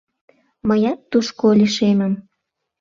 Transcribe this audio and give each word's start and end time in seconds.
Мыят 0.67 0.99
тушко 1.11 1.47
лишемым. 1.59 2.13